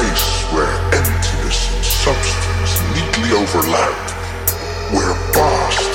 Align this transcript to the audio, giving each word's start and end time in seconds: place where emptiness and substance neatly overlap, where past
place 0.00 0.44
where 0.54 0.72
emptiness 0.96 1.68
and 1.76 1.84
substance 1.84 2.80
neatly 2.94 3.32
overlap, 3.36 3.92
where 4.96 5.12
past 5.34 5.89